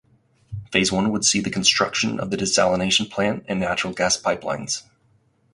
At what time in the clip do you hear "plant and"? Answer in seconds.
3.07-3.59